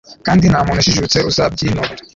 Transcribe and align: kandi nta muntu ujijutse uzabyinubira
kandi 0.25 0.43
nta 0.51 0.59
muntu 0.65 0.79
ujijutse 0.83 1.17
uzabyinubira 1.29 2.03